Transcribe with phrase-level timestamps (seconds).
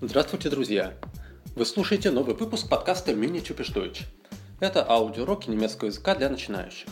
[0.00, 0.94] Здравствуйте, друзья!
[1.54, 4.04] Вы слушаете новый выпуск подкаста Typisch Deutsch.
[4.58, 6.88] Это аудиоуроки немецкого языка для начинающих.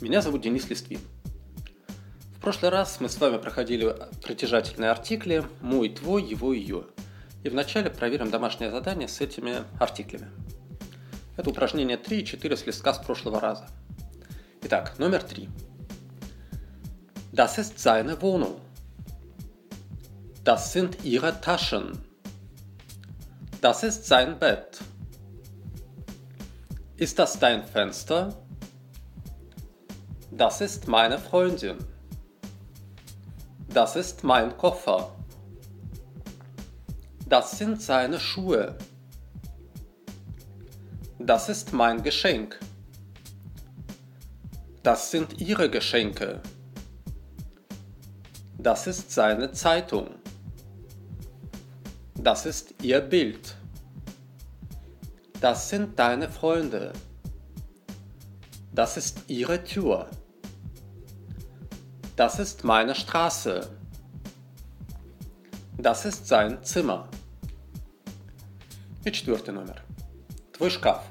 [0.00, 1.00] Меня зовут Денис Листвин.
[2.36, 6.84] В прошлый раз мы с вами проходили притяжательные артикли «мой», «твой», «его», «ее».
[7.44, 10.28] И вначале проверим домашнее задание с этими артиклями.
[11.37, 13.67] Это упражнение 3 и 4 с листка с прошлого раза.
[14.61, 15.49] Итак, номер 3.
[17.31, 18.59] Das ist seine Wohnung.
[20.43, 21.99] Das sind ihre Taschen.
[23.61, 24.81] Das ist sein Bett.
[26.97, 28.35] Ist das dein Fenster?
[30.31, 31.77] Das ist meine Freundin.
[33.69, 35.15] Das ist mein Koffer.
[37.27, 38.77] Das sind seine Schuhe.
[41.19, 42.59] Das ist mein Geschenk.
[44.83, 46.41] Das sind ihre Geschenke.
[48.57, 50.15] Das ist seine Zeitung.
[52.15, 53.55] Das ist ihr Bild.
[55.39, 56.93] Das sind deine Freunde.
[58.73, 60.09] Das ist ihre Tür.
[62.15, 63.69] Das ist meine Straße.
[65.77, 67.09] Das ist sein Zimmer.
[69.05, 69.75] И четвертый номер.
[70.58, 71.04] Твой шкаф.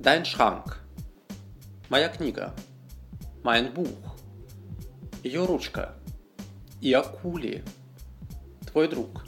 [0.00, 0.78] Dein Schrank.
[1.90, 2.54] Моя книга.
[3.42, 4.16] Mein Buch.
[5.22, 5.94] Ее ручка.
[6.80, 7.62] Ihr Kuli.
[8.66, 9.26] Твой друг.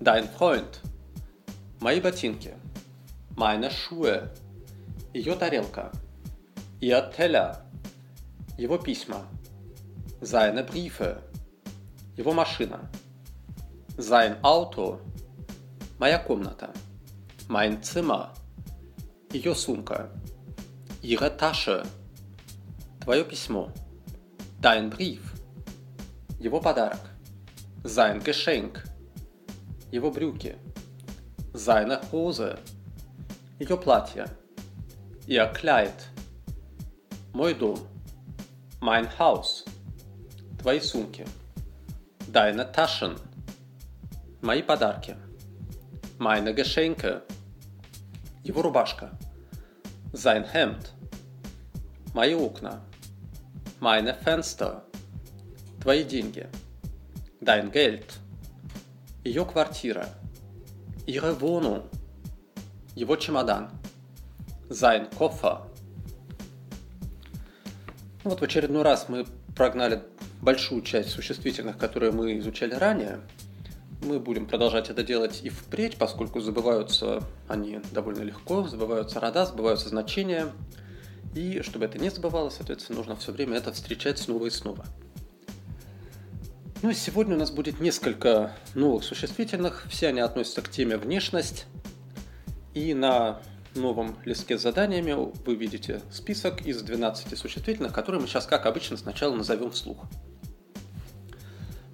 [0.00, 0.80] Dein Freund.
[1.80, 2.54] Мои ботинки.
[3.36, 4.30] Meine Schuhe.
[5.12, 5.92] Ее тарелка.
[6.80, 7.58] Ihr Teller.
[8.56, 9.26] Его письма.
[10.22, 11.22] Seine Briefe.
[12.16, 12.90] Его машина.
[13.98, 14.98] Sein Auto.
[15.98, 16.70] Моя комната.
[17.48, 18.32] Mein Zimmer.
[19.32, 20.10] Ее сумка.
[21.02, 21.86] Ihre Tasche.
[23.00, 23.72] Твое письмо.
[24.60, 25.20] Dein Brief.
[26.38, 27.00] Его подарок.
[27.84, 28.82] Sein Geschenk
[29.92, 30.56] его брюки,
[31.52, 32.58] seine Hose,
[33.58, 34.26] ее платье,
[35.26, 35.92] ihr Kleid,
[37.34, 37.78] мой дом,
[38.80, 39.64] mein Haus,
[40.58, 41.26] твои сумки,
[42.26, 43.18] deine Taschen,
[44.40, 45.14] мои подарки,
[46.18, 47.22] meine Geschenke,
[48.42, 49.10] его рубашка,
[50.12, 50.90] sein Hemd,
[52.14, 52.80] мои окна,
[53.80, 54.82] meine Fenster,
[55.80, 56.46] твои деньги,
[57.40, 58.04] dein Geld–
[59.24, 60.08] ее квартира,
[61.06, 61.84] ihre Wohnung,
[62.96, 63.70] его чемодан,
[64.68, 65.68] sein Koffer.
[68.24, 70.02] Вот в очередной раз мы прогнали
[70.40, 73.20] большую часть существительных, которые мы изучали ранее.
[74.02, 79.88] Мы будем продолжать это делать и впредь, поскольку забываются они довольно легко, забываются рода, забываются
[79.88, 80.52] значения.
[81.36, 84.84] И чтобы это не забывалось, соответственно, нужно все время это встречать снова и снова.
[86.82, 89.86] Ну и сегодня у нас будет несколько новых существительных.
[89.88, 91.66] Все они относятся к теме внешность.
[92.74, 93.40] И на
[93.76, 95.14] новом листке с заданиями
[95.46, 100.06] вы видите список из 12 существительных, которые мы сейчас, как обычно, сначала назовем вслух.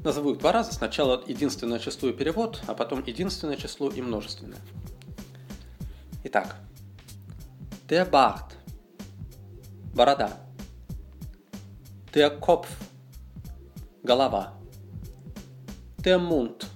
[0.05, 0.73] Назову их два раза.
[0.73, 4.61] Сначала единственное число и перевод, а потом единственное число и множественное.
[6.25, 6.57] Итак.
[7.89, 8.53] Der Bart.
[9.95, 10.39] Борода.
[12.15, 12.69] Der Kopf.
[14.03, 14.55] Голова.
[15.99, 16.67] Der Mund.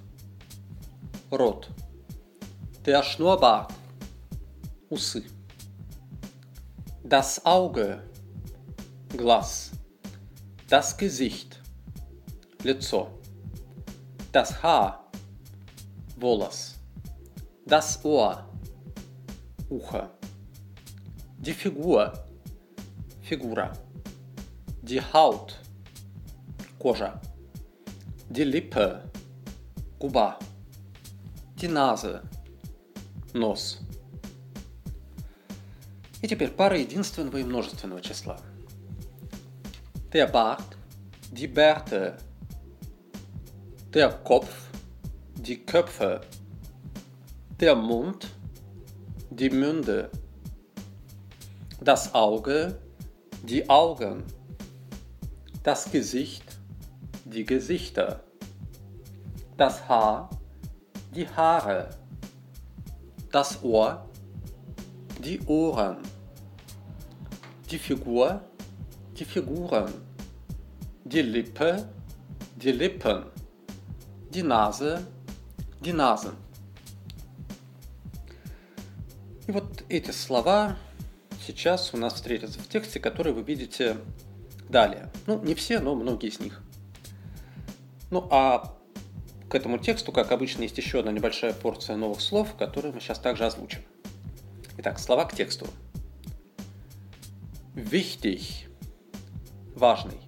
[1.30, 1.68] Рот.
[2.84, 3.72] Der Schnurrbart.
[4.90, 5.24] Усы.
[7.04, 8.02] Das Auge.
[9.10, 9.70] Глаз.
[10.68, 11.61] Das Gesicht.
[12.64, 13.08] Лицо.
[14.32, 15.10] Das Haar.
[16.16, 16.76] Волос.
[17.66, 18.48] Das Ohr.
[19.68, 20.08] Ухо.
[21.38, 22.12] Die Figur.
[23.22, 23.72] Фигура.
[24.82, 25.58] Die Haut.
[26.78, 27.20] Кожа.
[28.28, 29.02] Die Lippe
[29.98, 30.38] губа.
[31.56, 32.22] Die Nase.
[33.34, 33.78] Нос.
[36.20, 38.40] И теперь пара единственного и множественного числа.
[40.12, 40.76] Der Bart,
[41.30, 42.18] die Bärte.
[43.94, 44.68] Der Kopf,
[45.34, 46.20] die Köpfe.
[47.60, 48.28] Der Mund,
[49.30, 50.10] die Münde.
[51.80, 52.78] Das Auge,
[53.42, 54.24] die Augen.
[55.62, 56.58] Das Gesicht,
[57.24, 58.24] die Gesichter
[59.62, 60.28] das Haar,
[61.14, 61.88] die Haare,
[63.30, 64.08] das Ohr,
[65.24, 65.98] die Ohren,
[67.70, 68.40] die Figur,
[69.16, 69.92] die Figuren,
[71.04, 71.88] die Lippe,
[72.56, 73.24] die Lippen,
[74.32, 76.34] die Nase.
[79.46, 80.76] И вот эти слова
[81.46, 83.96] сейчас у нас встретятся в тексте, который вы видите
[84.68, 85.10] далее.
[85.26, 86.62] Ну, не все, но многие из них.
[88.10, 88.76] Ну, а
[89.48, 93.18] к этому тексту, как обычно, есть еще одна небольшая порция новых слов, которые мы сейчас
[93.18, 93.82] также озвучим.
[94.78, 95.66] Итак, слова к тексту.
[97.74, 98.68] Wichtig.
[99.74, 100.20] Важный.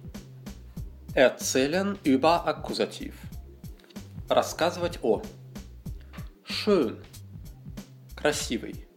[1.15, 3.13] Erzählen über Akkusativ.
[4.27, 5.21] Рассказывать о.
[6.43, 6.97] Schön.
[8.15, 8.87] Красивый.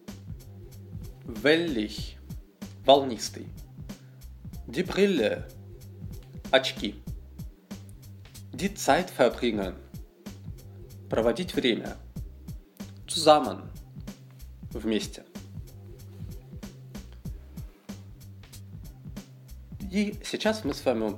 [1.24, 2.16] Wellig.
[2.86, 3.46] Волнистый.
[4.66, 5.46] Die Brille.
[6.50, 7.02] Очки.
[8.52, 9.74] Die Zeit verbringen.
[11.10, 11.96] Проводить время.
[13.06, 13.70] Zusammen.
[14.70, 15.24] Вместе.
[19.90, 21.16] И сейчас мы с вами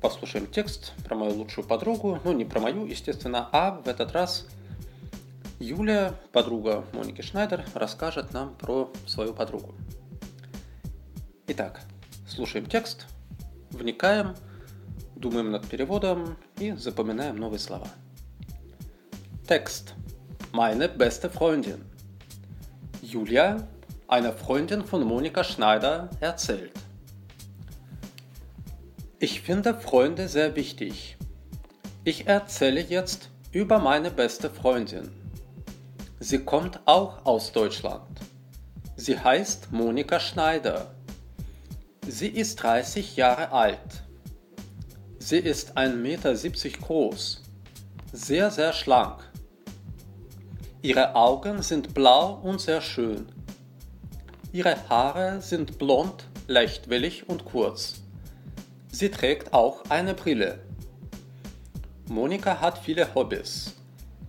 [0.00, 2.18] послушаем текст про мою лучшую подругу.
[2.24, 4.46] Ну, не про мою, естественно, а в этот раз
[5.58, 9.74] Юля, подруга Моники Шнайдер, расскажет нам про свою подругу.
[11.48, 11.82] Итак,
[12.26, 13.06] слушаем текст,
[13.70, 14.34] вникаем,
[15.16, 17.88] думаем над переводом и запоминаем новые слова.
[19.46, 19.94] Текст.
[20.52, 21.84] Meine beste Freundin.
[23.02, 23.68] Julia,
[24.08, 26.79] eine Freundin von Monika Schneider, erzählt.
[29.22, 31.18] Ich finde Freunde sehr wichtig.
[32.04, 35.10] Ich erzähle jetzt über meine beste Freundin.
[36.20, 38.18] Sie kommt auch aus Deutschland.
[38.96, 40.94] Sie heißt Monika Schneider.
[42.08, 44.04] Sie ist 30 Jahre alt.
[45.18, 46.34] Sie ist 1,70 Meter
[46.80, 47.42] groß,
[48.14, 49.30] sehr, sehr schlank.
[50.80, 53.26] Ihre Augen sind blau und sehr schön.
[54.50, 58.00] Ihre Haare sind blond, leicht wellig und kurz.
[59.00, 60.58] Sie trägt auch eine Brille.
[62.10, 63.74] Monika hat viele Hobbys.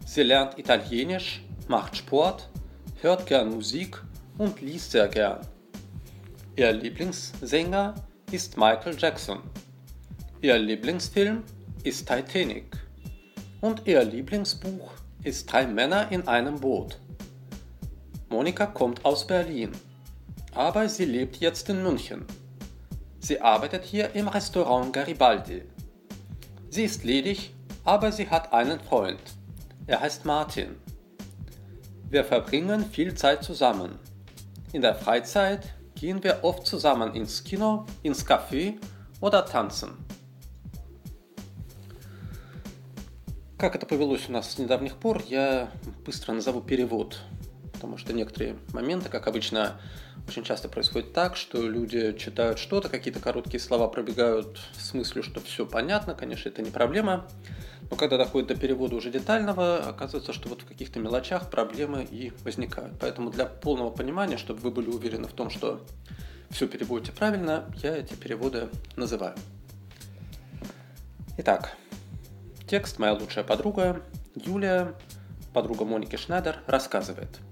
[0.06, 2.48] Sie lernt Italienisch, macht Sport,
[3.02, 4.02] hört gern Musik
[4.38, 5.42] und liest sehr gern.
[6.56, 7.96] Ihr Lieblingssänger
[8.32, 9.40] ist Michael Jackson.
[10.40, 11.44] Ihr Lieblingsfilm
[11.84, 12.78] ist Titanic.
[13.60, 16.98] Und ihr Lieblingsbuch ist Drei Männer in einem Boot.
[18.30, 19.74] Monika kommt aus Berlin,
[20.56, 22.26] aber sie lebt jetzt in München.
[23.21, 25.62] Sie arbeitet hier im Restaurant Garibaldi.
[26.71, 27.55] Sie ist ledig,
[27.85, 29.21] aber sie hat einen Freund.
[29.87, 30.77] Er heißt Martin.
[32.09, 33.99] Wir verbringen viel Zeit zusammen.
[34.73, 38.75] In der Freizeit gehen wir oft zusammen ins Kino, ins Café
[39.21, 39.91] oder tanzen.
[43.59, 45.71] Как это повелось у нас с недавних пор, я
[46.05, 47.21] быстро назову перевод,
[47.73, 49.81] потому что некоторые моменты, как обычно,
[50.31, 55.42] очень часто происходит так, что люди читают что-то, какие-то короткие слова пробегают с мыслью, что
[55.42, 57.28] все понятно, конечно, это не проблема.
[57.89, 62.31] Но когда доходит до перевода уже детального, оказывается, что вот в каких-то мелочах проблемы и
[62.45, 62.94] возникают.
[62.98, 65.81] Поэтому для полного понимания, чтобы вы были уверены в том, что
[66.50, 69.36] все переводите правильно, я эти переводы называю.
[71.39, 71.75] Итак,
[72.69, 74.01] текст «Моя лучшая подруга»
[74.36, 74.94] Юлия,
[75.54, 77.27] подруга Моники Шнайдер, рассказывает–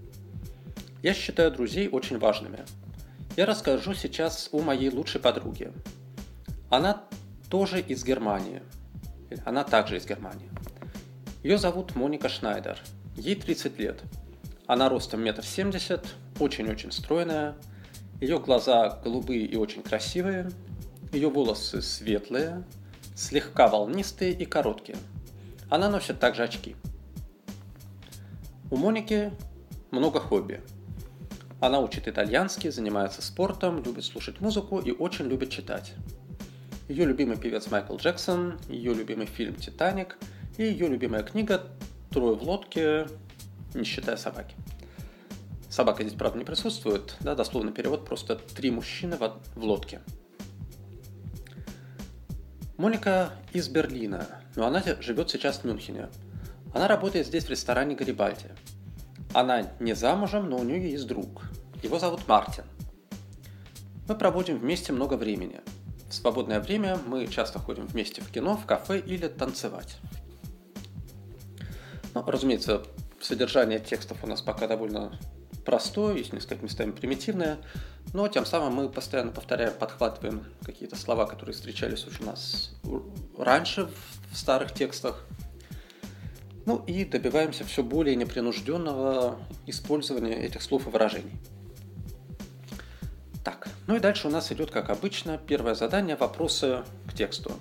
[1.01, 2.65] я считаю друзей очень важными.
[3.37, 5.71] Я расскажу сейчас о моей лучшей подруге.
[6.69, 7.03] Она
[7.49, 8.61] тоже из Германии.
[9.45, 10.49] Она также из Германии.
[11.41, 12.79] Ее зовут Моника Шнайдер.
[13.15, 14.01] Ей 30 лет.
[14.67, 16.05] Она ростом метр семьдесят,
[16.39, 17.55] очень-очень стройная.
[18.19, 20.51] Ее глаза голубые и очень красивые.
[21.13, 22.65] Ее волосы светлые,
[23.15, 24.97] слегка волнистые и короткие.
[25.69, 26.75] Она носит также очки.
[28.69, 29.31] У Моники
[29.91, 30.61] много хобби–
[31.59, 35.94] она учит итальянский, занимается спортом, любит слушать музыку и очень любит читать.
[36.87, 40.18] Ее любимый певец Майкл Джексон, ее любимый фильм «Титаник»
[40.57, 41.68] и ее любимая книга
[42.11, 43.07] «Трое в лодке,
[43.73, 44.56] не считая собаки».
[45.69, 49.99] Собака здесь, правда, не присутствует, да, дословный перевод просто «три мужчины в, лодке».
[52.78, 54.25] Моника из Берлина,
[54.56, 56.07] но она живет сейчас в Мюнхене.
[56.73, 58.47] Она работает здесь в ресторане Гарибальди–
[59.33, 61.44] она не замужем, но у нее есть друг.
[61.83, 62.64] Его зовут Мартин.
[64.07, 65.62] Мы проводим вместе много времени.
[66.09, 69.98] В свободное время мы часто ходим вместе в кино, в кафе или танцевать.
[72.16, 72.83] Ну, разумеется,
[73.21, 75.18] содержание текстов у нас пока довольно
[75.64, 77.59] простое, есть несколько местами примитивное,
[78.14, 82.71] но тем самым мы постоянно повторяем, подхватываем какие-то слова, которые встречались уже у нас
[83.38, 83.90] раньше
[84.31, 85.24] в старых текстах–
[86.69, 91.33] ну и добиваемся все более непринужденного использования этих слов и выражений.
[93.44, 97.54] Так, ну и дальше у нас идет, как обычно, первое задание– вопросы к тексту.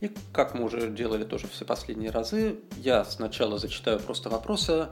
[0.00, 4.88] И как мы уже делали тоже все последние разы, я сначала зачитаю просто вопросы,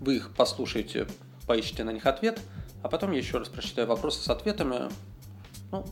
[0.00, 1.06] вы их послушаете
[1.46, 2.40] поищите на них ответ,
[2.82, 4.90] а потом я еще раз прочитаю вопросы с ответами.
[5.70, 5.86] Ну,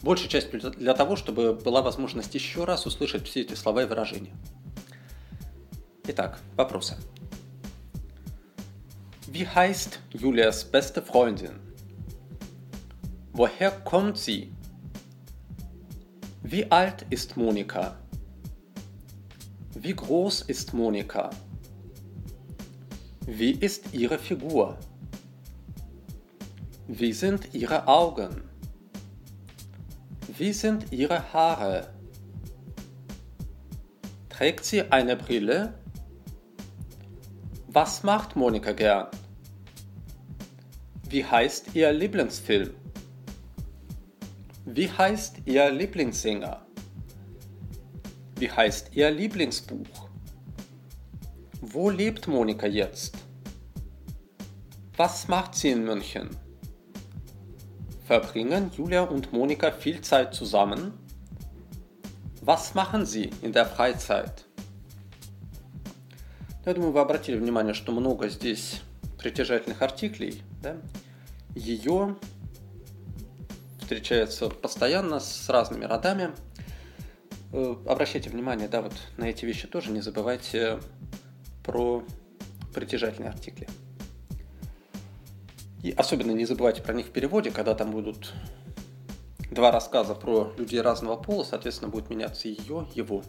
[0.00, 4.32] большая часть для того, чтобы была возможность еще раз услышать все эти слова и выражения.
[6.07, 6.97] Итак, вопросы.
[9.31, 11.59] Wie heißt Julias beste Freundin?
[13.33, 14.51] Woher kommt sie?
[16.43, 17.97] Wie alt ist Monika?
[19.73, 21.29] Wie groß ist Monika?
[23.25, 24.77] Wie ist ihre Figur?
[26.87, 28.43] Wie sind ihre Augen?
[30.37, 31.93] Wie sind ihre Haare?
[34.27, 35.73] Trägt sie eine Brille?
[37.76, 39.08] Was macht Monika gern?
[41.10, 42.72] Wie heißt ihr Lieblingsfilm?
[44.64, 46.64] Wie heißt ihr Lieblingssänger?
[48.38, 50.08] Wie heißt ihr Lieblingsbuch?
[51.60, 53.18] Wo lebt Monika jetzt?
[54.96, 56.30] Was macht sie in München?
[58.06, 60.94] Verbringen Julia und Monika viel Zeit zusammen?
[62.40, 64.46] Was machen sie in der Freizeit?
[66.66, 68.82] Я думаю, вы обратили внимание, что много здесь
[69.20, 70.42] притяжательных артиклей.
[70.60, 70.76] Да?
[71.54, 72.16] Ее
[73.78, 76.32] встречается постоянно с разными родами.
[77.52, 80.80] Э, обращайте внимание, да, вот на эти вещи тоже не забывайте
[81.62, 82.02] про
[82.74, 83.68] притяжательные артикли.
[85.84, 88.32] И особенно не забывайте про них в переводе, когда там будут
[89.52, 93.22] два рассказа про людей разного пола, соответственно, будет меняться ее, его.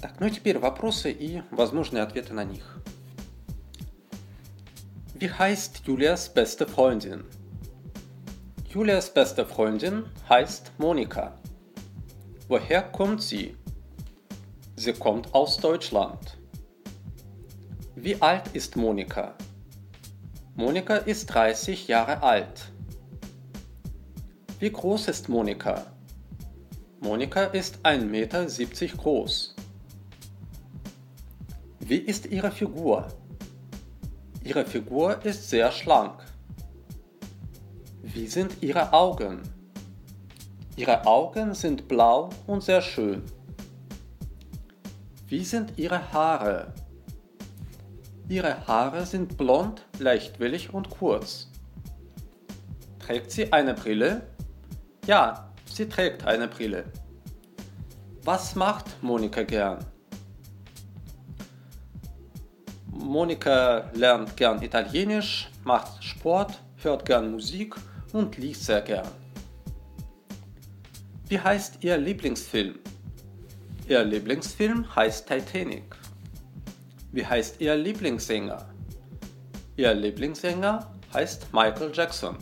[0.00, 2.78] Так, ну и теперь вопросы и возможные ответы на них.
[5.14, 7.24] Wie heißt Julias beste Freundin?
[8.68, 11.38] Julias beste Freundin heißt Monika.
[12.48, 13.56] Woher kommt sie?
[14.74, 16.38] Sie kommt aus Deutschland.
[17.94, 19.34] Wie alt ist Monika?
[20.56, 22.72] Monika ist 30 Jahre alt.
[24.58, 25.86] Wie groß ist Monika?
[27.00, 28.46] Monika ist 1,70 Meter
[28.96, 29.54] groß.
[31.87, 33.07] Wie ist ihre Figur?
[34.43, 36.21] Ihre Figur ist sehr schlank.
[38.01, 39.41] Wie sind ihre Augen?
[40.75, 43.23] Ihre Augen sind blau und sehr schön.
[45.27, 46.73] Wie sind Ihre Haare?
[48.27, 51.49] Ihre Haare sind blond, leichtwillig und kurz.
[52.99, 54.27] Trägt sie eine Brille?
[55.05, 56.83] Ja, sie trägt eine Brille.
[58.23, 59.79] Was macht Monika gern?
[63.07, 67.75] Monika lernt gern Italienisch, macht Sport, hört gern Musik
[68.13, 69.07] und liest sehr gern.
[71.29, 72.79] Wie heißt Ihr Lieblingsfilm?
[73.87, 75.95] Ihr Lieblingsfilm heißt Titanic.
[77.11, 78.67] Wie heißt Ihr Lieblingssänger?
[79.77, 82.37] Ihr Lieblingssänger heißt Michael Jackson.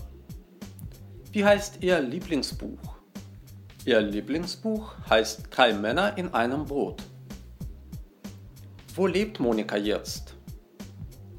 [1.32, 2.96] Wie heißt Ihr Lieblingsbuch?
[3.86, 7.04] Ihr Lieblingsbuch heißt Drei Männer in einem Boot.
[8.96, 10.35] Wo lebt Monika jetzt?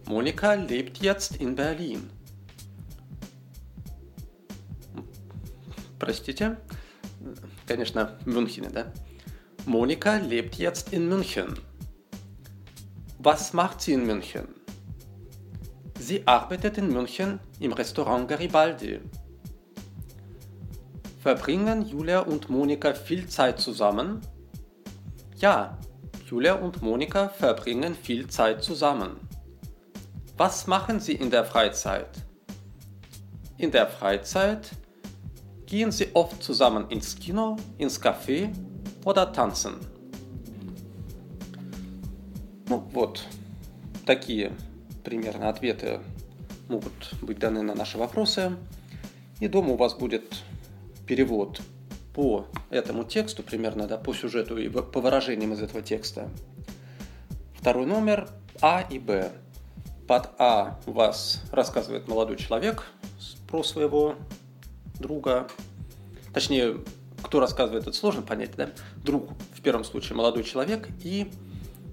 [0.06, 2.10] Monika lebt jetzt in Berlin.
[6.00, 6.58] Простите?
[7.68, 8.92] Конечно, в Мюнхене, да?
[9.66, 11.60] Monika lebt jetzt in München.
[13.20, 14.48] Was macht sie in München?
[16.00, 19.00] Sie arbeitet in München im Restaurant Garibaldi.
[21.20, 24.22] Verbringen Julia und Monika viel Zeit zusammen?
[25.38, 25.78] Ja,
[26.28, 29.25] Julia und Monika verbringen viel Zeit zusammen.
[30.37, 32.11] Was machen sie in der Freizeit?
[33.57, 34.71] In der Freizeit
[35.65, 38.53] gehen sie oft zusammen ins Kino, ins Café
[39.05, 39.81] oder tanzen.
[42.69, 43.25] Ну вот,
[44.05, 44.53] такие
[45.05, 46.01] примерно ответы
[46.69, 48.57] могут быть даны на наши вопросы.
[49.41, 50.43] И дома у вас будет
[51.07, 51.63] перевод
[52.13, 56.29] по этому тексту, примерно да, по сюжету и по выражениям из этого текста.
[57.55, 58.29] Второй номер
[58.61, 59.33] А и Б.
[60.07, 62.85] Под А вас рассказывает молодой человек
[63.49, 64.15] про своего
[65.01, 65.49] друга.
[66.33, 66.77] Точнее,
[67.23, 68.71] кто рассказывает, это сложно понять, да?
[69.03, 71.31] Друг, в первом случае, молодой человек, и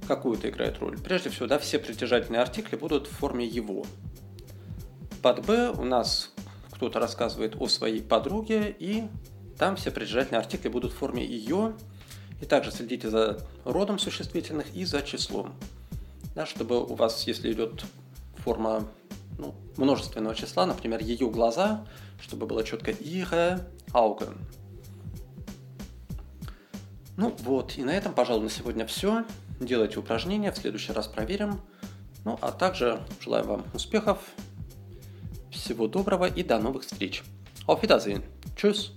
[0.07, 0.99] какую-то играет роль.
[0.99, 3.85] Прежде всего, да, все притяжательные артикли будут в форме его.
[5.23, 6.31] Под «б» у нас
[6.71, 9.05] кто-то рассказывает о своей подруге, и
[9.57, 11.73] там все притяжательные артикли будут в форме ее.
[12.41, 15.53] И также следите за родом существительных и за числом.
[16.35, 17.85] Да, чтобы у вас, если идет
[18.43, 18.87] форма
[19.37, 21.85] ну, множественного числа, например, ее глаза,
[22.21, 23.61] чтобы было четко ihre
[23.93, 24.37] Augen.
[27.15, 29.25] Ну вот, и на этом, пожалуй, на сегодня все.
[29.59, 31.61] Делайте упражнения, в следующий раз проверим.
[32.25, 34.19] Ну, а также желаем вам успехов,
[35.51, 37.23] всего доброго и до новых встреч.
[37.67, 38.23] Auf Wiedersehen.
[38.55, 38.91] Tschüss.